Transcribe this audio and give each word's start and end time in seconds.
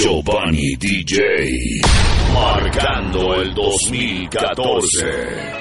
Giovanni 0.00 0.76
DJ, 0.76 1.80
marcando 2.32 3.34
el 3.34 3.52
2014. 3.52 5.58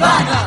Para. 0.00 0.39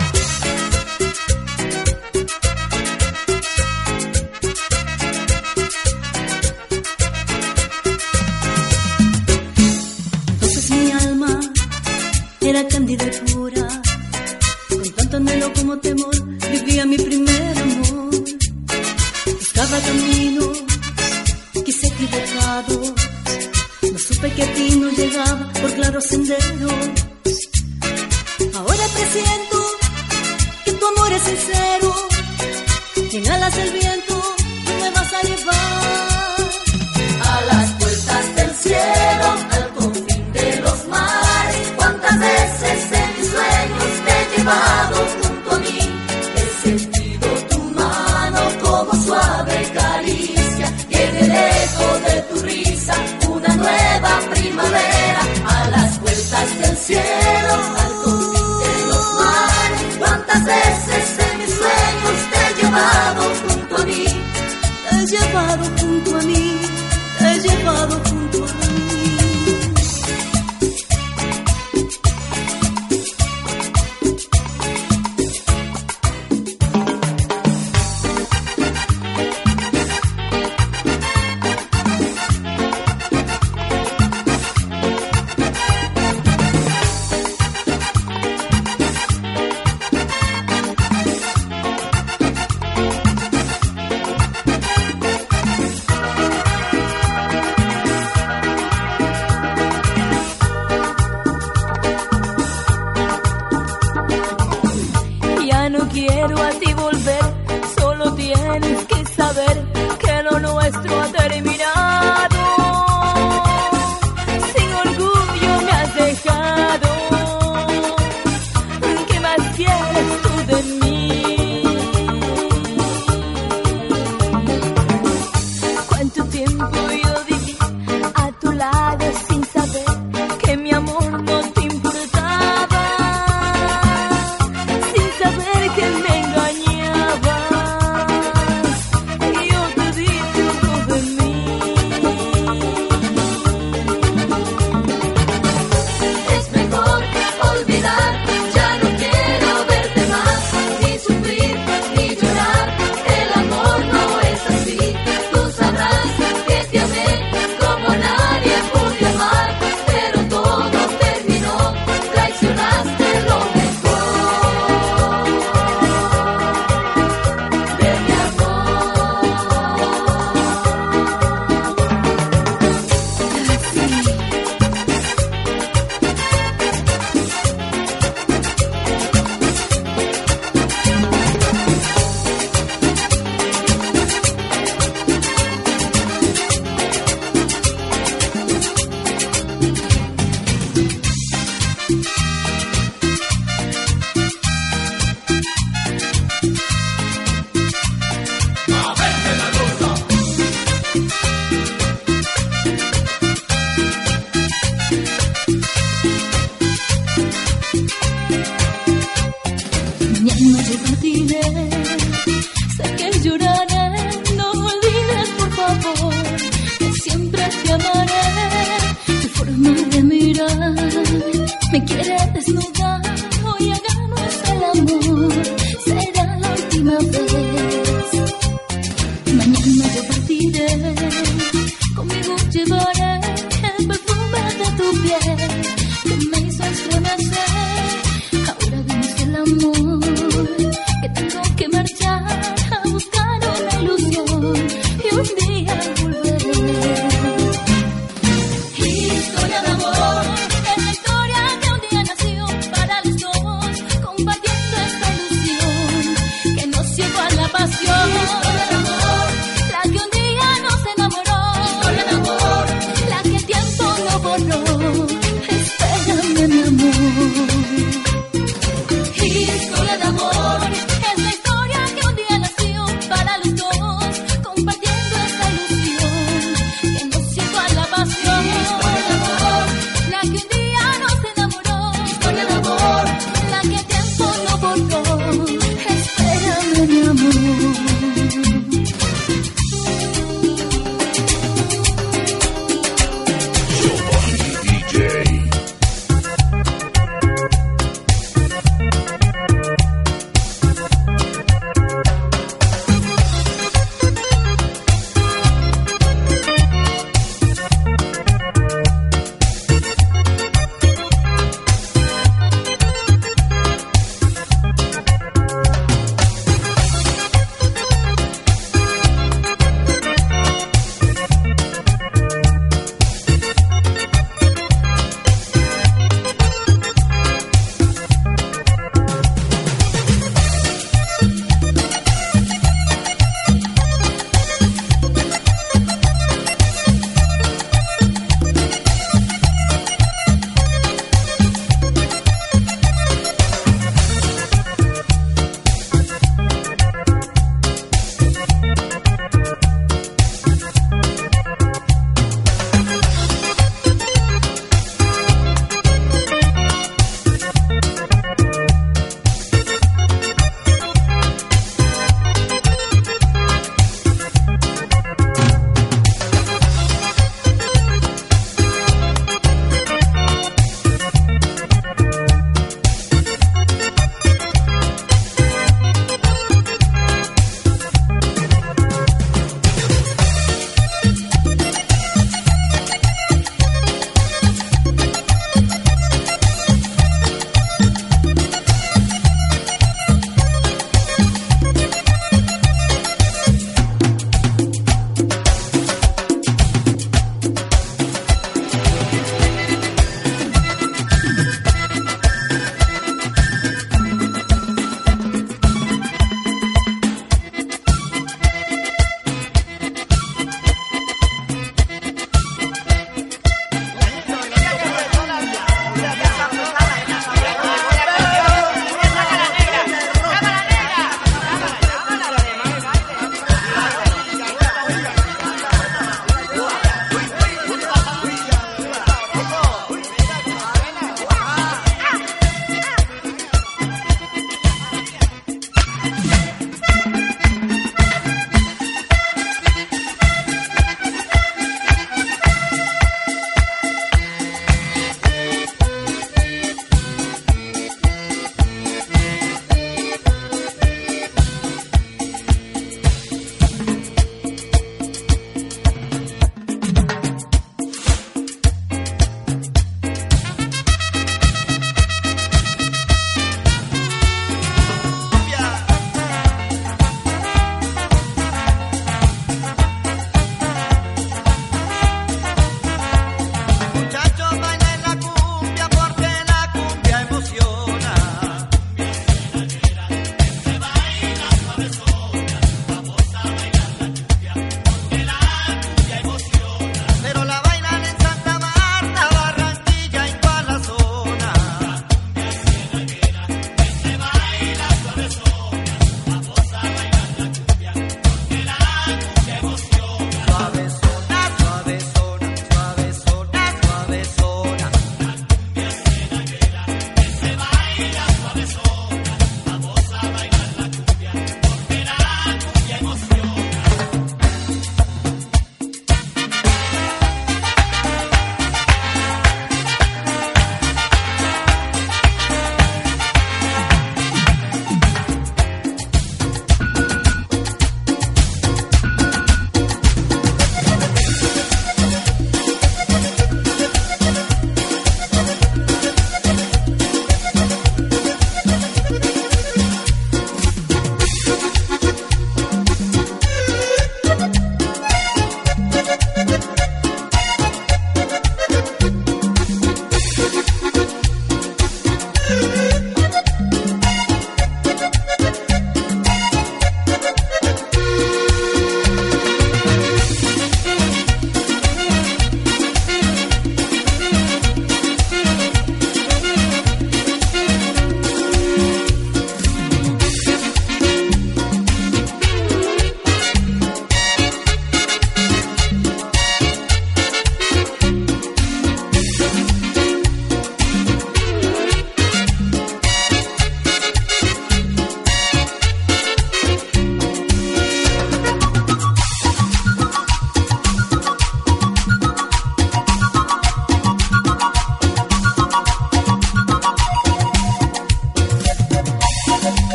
pasado 65.33 65.65
junto 65.79 66.15
a 66.15 66.21
mí. 66.21 66.52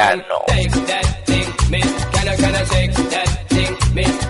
piano. 0.00 0.44
Take 0.48 0.72
that 0.72 1.26
thing, 1.26 1.70
miss. 1.70 2.04
Can 2.14 2.28
I, 2.28 2.36
can 2.36 2.54
I 2.54 2.64
take 2.64 2.92
that 2.94 3.48
thing, 3.48 3.94
miss? 3.94 4.29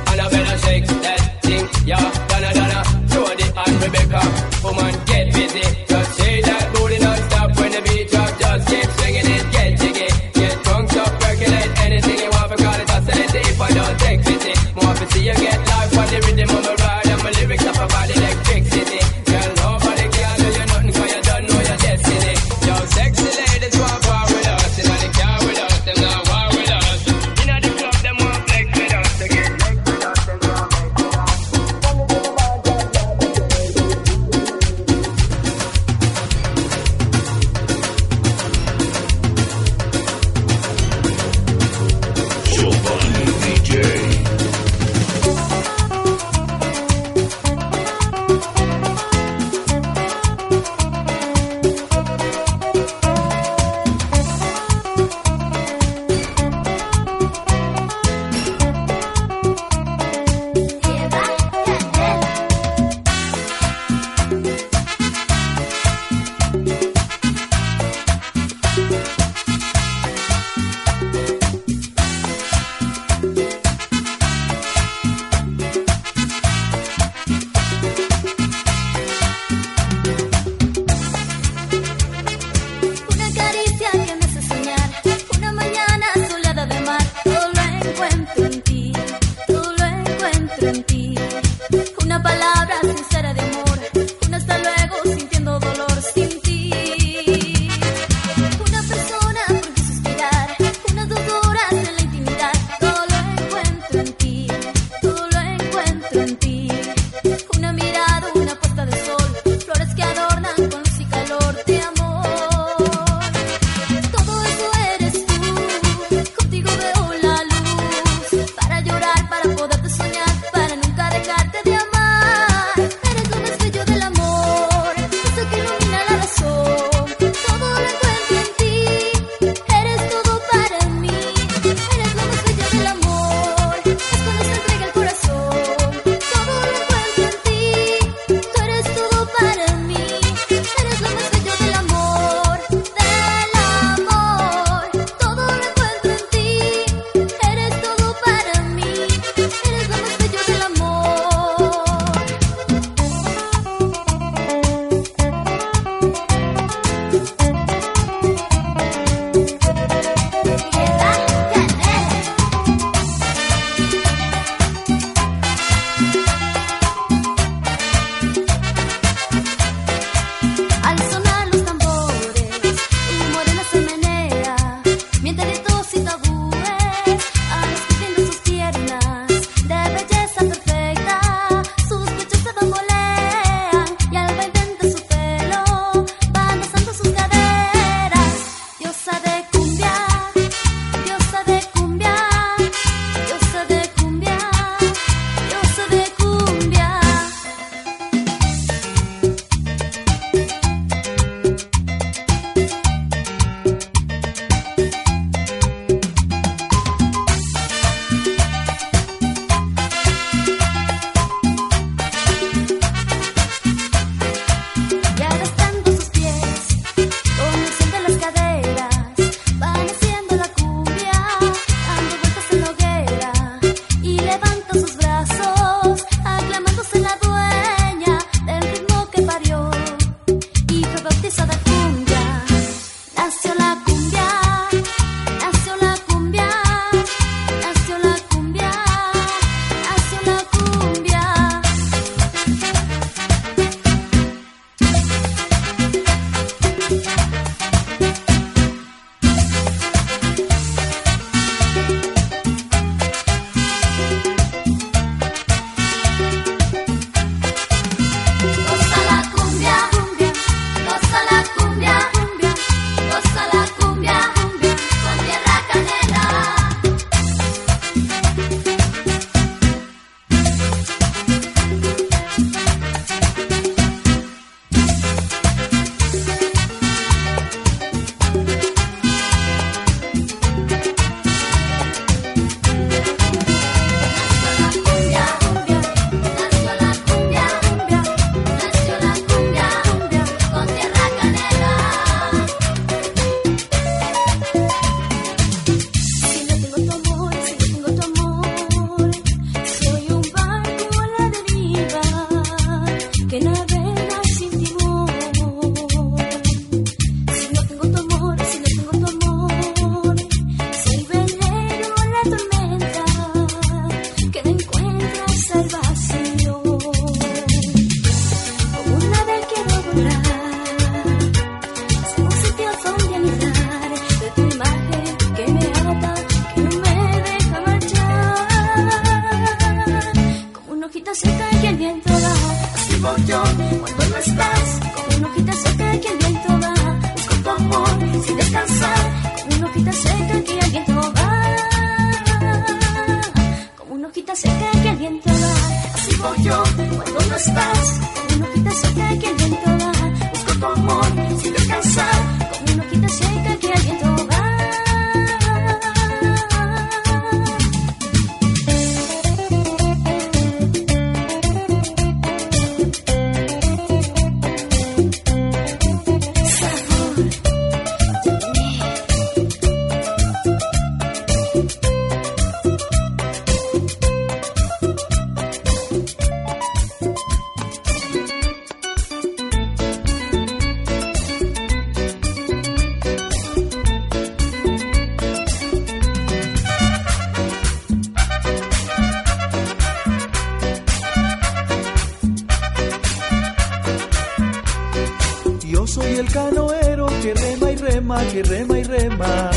Rema, 397.81 398.19
que 398.33 398.43
rema 398.43 398.79
y 398.79 398.85
rema. 398.85 399.51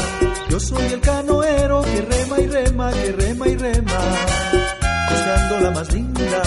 Yo 0.49 0.59
soy 0.59 0.85
el 0.93 1.01
canoero 1.01 1.81
que 1.81 2.01
rema 2.01 2.39
y 2.39 2.47
rema, 2.47 2.91
que 2.91 3.11
rema 3.11 3.47
y 3.47 3.55
rema. 3.55 3.99
Buscando 5.09 5.59
la 5.61 5.71
más 5.71 5.93
linda, 5.93 6.41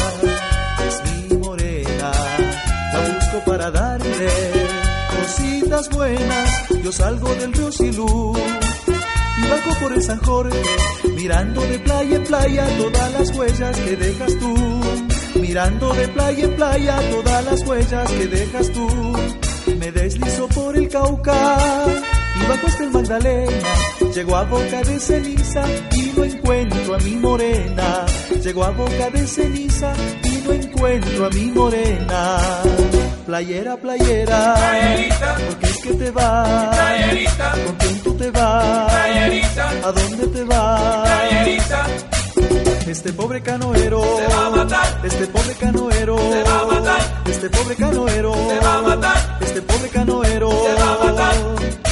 es 0.87 1.31
mi 1.31 1.37
morena. 1.39 2.11
La 2.93 3.01
busco 3.01 3.51
para 3.51 3.71
darle 3.71 4.29
cositas 5.11 5.89
buenas. 5.91 6.69
Yo 6.83 6.93
salgo 6.93 7.29
del 7.35 7.53
río 7.53 7.73
Silú 7.73 8.37
y 9.39 9.49
bajo 9.49 9.81
por 9.81 9.93
el 9.93 10.03
San 10.03 10.21
Jorge, 10.21 10.63
mirando 11.17 11.61
de 11.61 11.79
playa 11.81 12.17
en 12.17 12.25
playa 12.25 12.67
todas 12.79 13.13
las 13.13 13.37
huellas 13.37 13.77
que 13.81 13.97
dejas 13.97 14.39
tú. 14.39 14.55
Mirando 15.41 15.93
de 15.93 16.09
playa 16.09 16.45
en 16.45 16.57
playa 16.57 17.11
todas 17.11 17.45
las 17.45 17.67
huellas 17.67 18.11
que 18.13 18.27
dejas 18.27 18.71
tú. 18.73 19.46
Me 19.97 20.03
deslizo 20.03 20.47
por 20.49 20.77
el 20.77 20.89
Cauca 20.91 21.57
y 22.39 22.47
bajo 22.47 22.67
hasta 22.67 22.85
el 22.85 22.91
Magdalena. 22.91 23.69
Llego 24.15 24.37
a 24.37 24.45
boca 24.45 24.83
de 24.83 25.01
ceniza 25.01 25.63
y 25.93 26.13
no 26.15 26.25
encuentro 26.25 26.95
a 26.95 26.99
mi 26.99 27.17
morena. 27.17 28.05
Llego 28.43 28.65
a 28.65 28.71
boca 28.73 29.11
de 29.11 29.27
ceniza 29.27 29.95
y 30.23 30.47
no 30.47 30.53
encuentro 30.53 31.25
a 31.25 31.31
mi 31.31 31.47
morena. 31.47 32.39
Playera, 33.25 33.77
playera, 33.79 34.55
Playerita. 34.55 35.35
¿por 35.35 35.57
qué 35.61 35.67
es 35.67 35.79
que 35.79 35.93
te 35.95 36.11
vas? 36.11 36.77
Playerita. 36.77 37.53
¿Con 37.65 37.77
quién 37.77 38.03
tú 38.03 38.17
te 38.19 38.31
vas? 38.31 38.93
Playerita. 38.93 39.71
¿A 39.71 39.93
dónde 39.93 40.27
te 40.27 40.45
vas? 40.45 41.09
Playerita, 41.09 41.87
Este 42.87 43.13
pobre 43.13 43.43
canoero 43.43 44.01
Se 44.01 44.33
va 44.33 44.47
a 44.47 44.51
matar. 44.51 45.01
Este 45.05 45.27
pobre 45.27 45.55
canoero 45.55 46.19
Se 46.19 46.43
va 46.45 46.61
a 46.61 46.67
matar. 46.67 47.23
Este 47.27 47.51
pobre 47.51 47.75
canoero 47.75 48.33
Se 48.33 48.61
va 48.61 48.79
a 48.79 48.83
matar. 48.83 49.39
Este 49.41 49.63
pobre 49.63 49.89
canoero 49.89 50.51
Se 50.51 50.75
va 50.75 50.95
a 50.95 51.05
matar. 51.05 51.86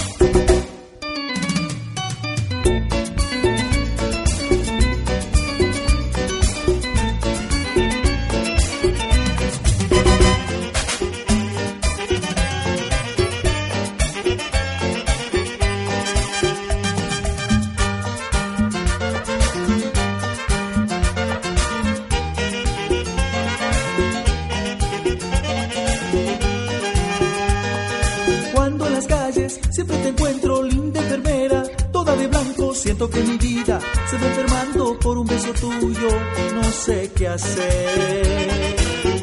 Hacer. 37.27 38.77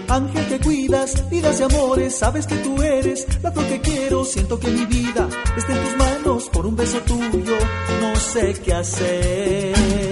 Ángel 0.08 0.48
que 0.48 0.60
cuidas, 0.60 1.30
vidas 1.30 1.60
y 1.60 1.64
amores, 1.64 2.18
sabes 2.18 2.46
que 2.46 2.56
tú 2.56 2.82
eres 2.82 3.26
la 3.42 3.52
flor 3.52 3.66
que 3.68 3.80
quiero, 3.80 4.26
siento 4.26 4.60
que 4.60 4.68
mi 4.70 4.86
vida 4.86 5.30
está 5.56 5.72
en 5.72 5.84
tus 5.84 5.98
manos 5.98 6.50
por 6.50 6.66
un 6.66 6.76
beso 6.76 7.00
tuyo, 7.00 7.58
no 8.02 8.16
sé 8.18 8.54
qué 8.62 8.74
hacer. 8.74 10.11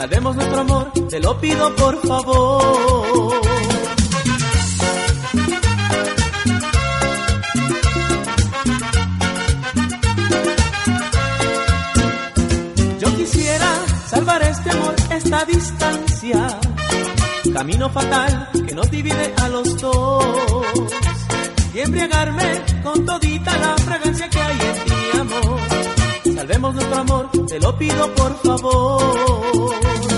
Salvemos 0.00 0.34
nuestro 0.34 0.60
amor, 0.60 0.92
te 1.10 1.20
lo 1.20 1.38
pido 1.38 1.76
por 1.76 2.00
favor. 2.08 3.42
Yo 12.98 13.14
quisiera 13.14 13.66
salvar 14.08 14.42
este 14.42 14.70
amor, 14.70 14.94
esta 15.10 15.44
distancia. 15.44 16.58
Camino 17.52 17.90
fatal 17.90 18.48
que 18.66 18.74
nos 18.74 18.90
divide 18.90 19.34
a 19.36 19.48
los 19.50 19.78
dos. 19.82 20.64
Y 21.74 21.80
embriagarme 21.80 22.62
con 22.82 23.04
todita 23.04 23.54
la 23.58 23.76
fragancia 23.76 24.30
que 24.30 24.40
hay 24.40 24.60
en 24.60 24.80
amor. 24.80 24.89
Salvemos 26.60 26.74
nuestro 26.74 27.00
amor, 27.00 27.30
te 27.48 27.58
lo 27.58 27.78
pido 27.78 28.14
por 28.16 28.36
favor. 28.42 30.09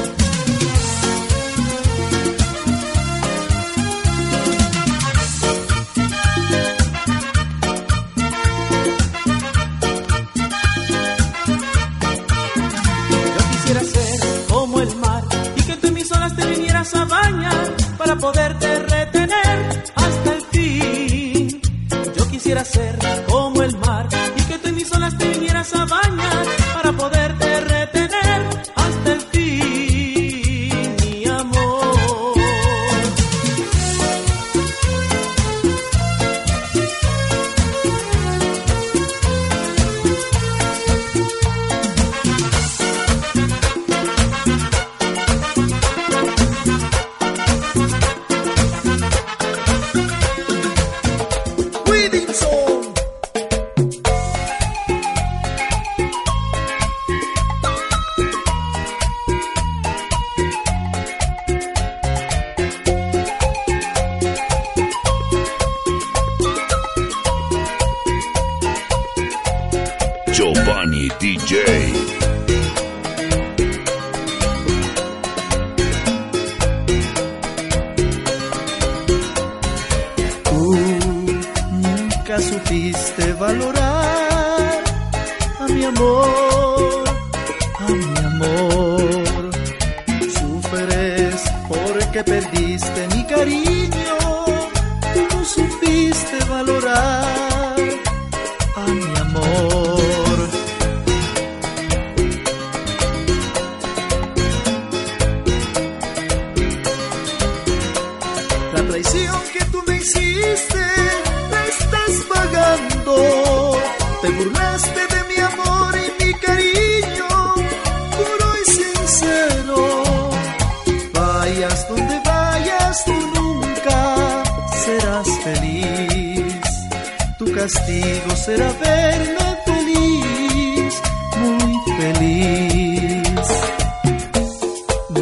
castigo 127.63 128.35
será 128.35 128.73
verme 128.73 129.57
feliz, 129.65 131.01
muy 131.39 131.75
feliz, 131.97 133.49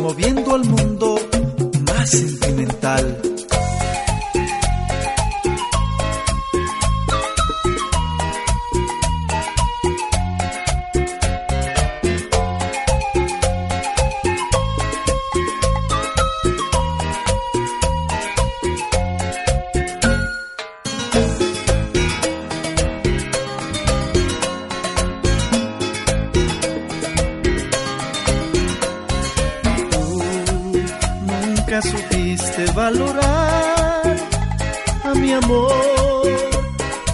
moviendo 0.00 0.54
al 0.54 0.64
mundo 0.64 1.09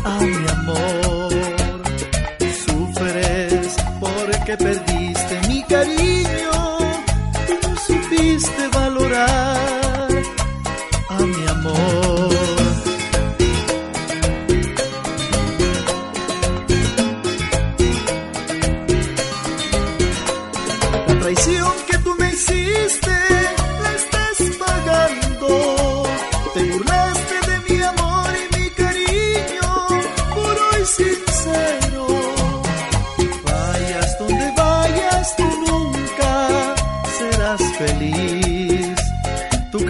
a 0.07 0.19
mi 0.21 0.49
amor. 0.57 1.33
Sufres 2.65 3.77
porque 4.01 4.57
perdiste 4.57 5.35
mi 5.49 5.63
cariño, 5.65 6.53
tú 7.47 7.55
no 7.69 7.77
supiste 7.77 8.69
valorar. 8.73 9.46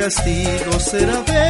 castigo 0.06 0.78
será 0.78 1.20
ver. 1.22 1.45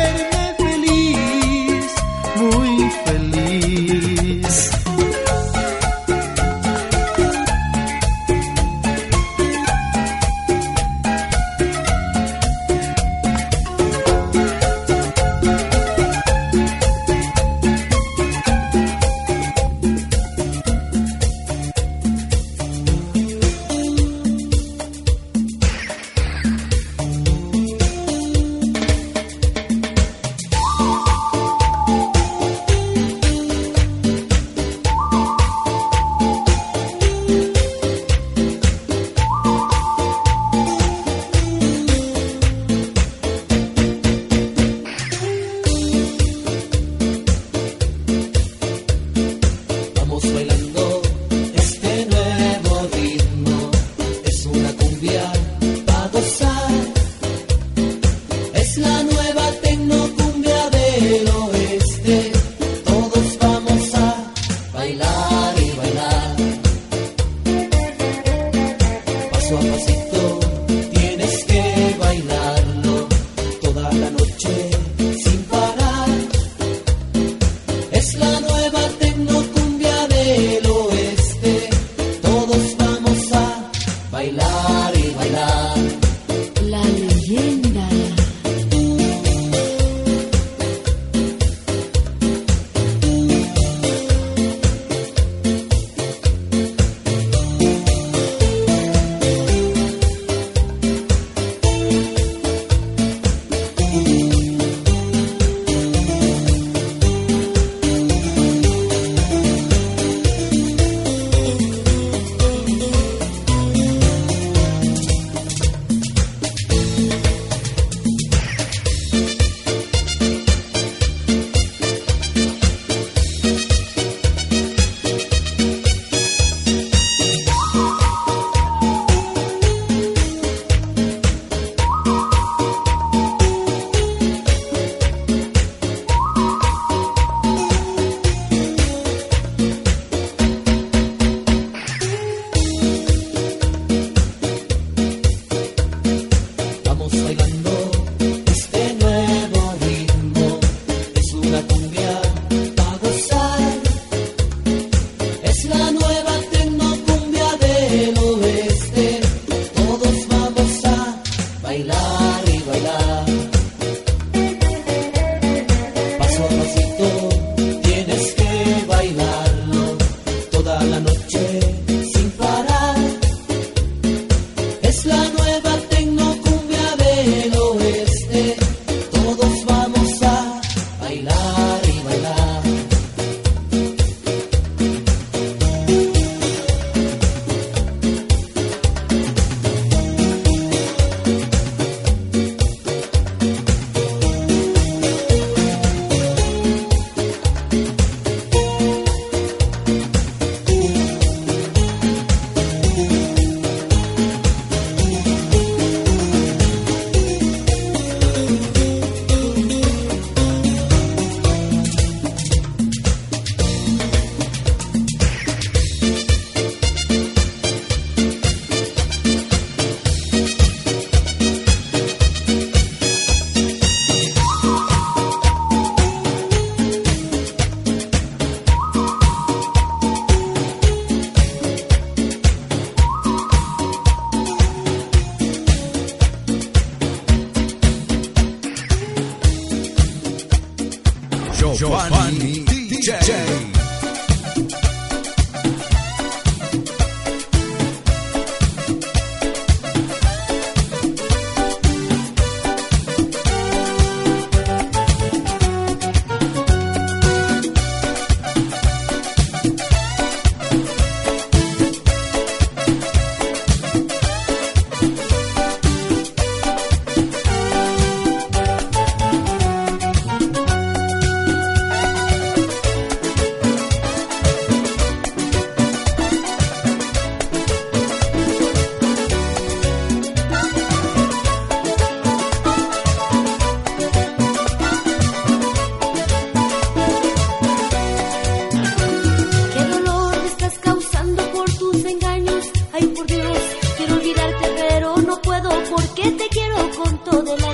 Puedo 295.88 295.96
porque 295.96 296.30
te 296.32 296.48
quiero 296.48 296.76
con 296.96 297.18
todo 297.18 297.56
el 297.56 297.65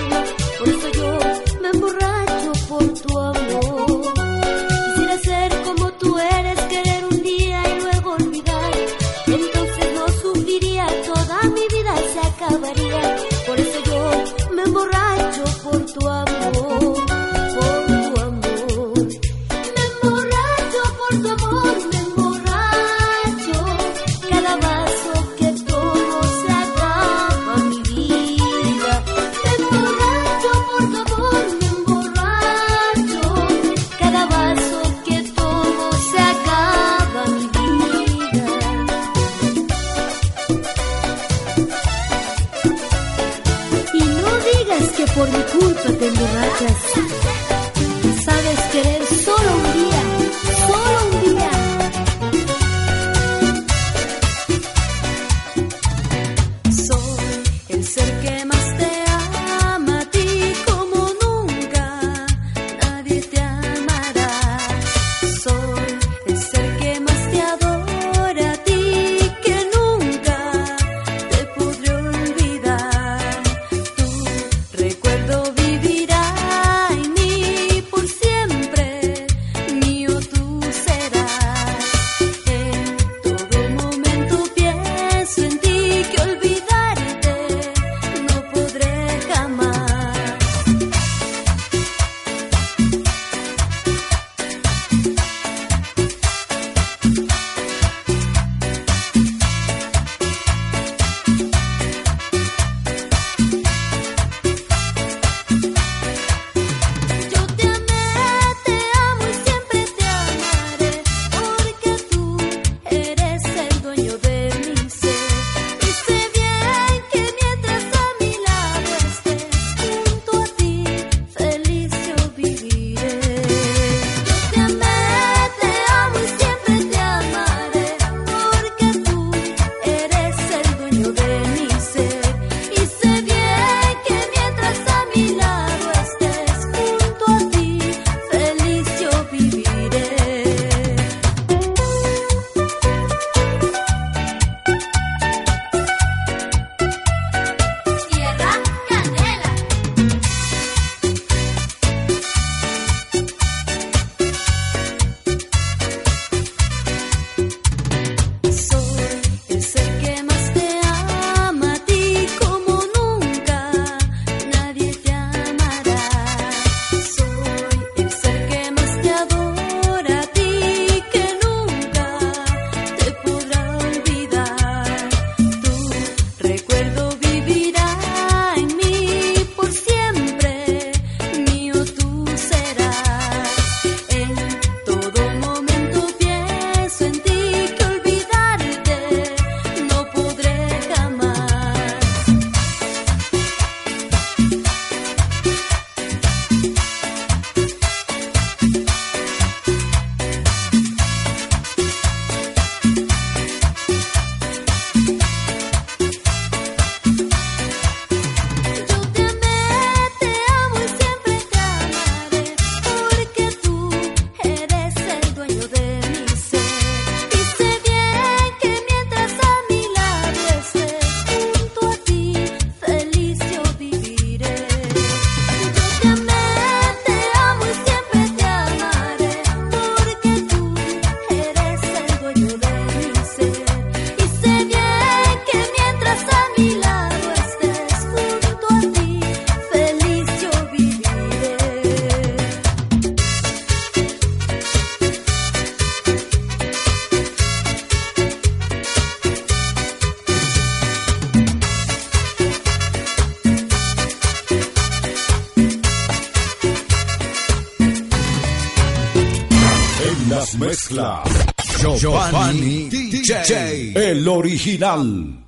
original. 264.42 265.42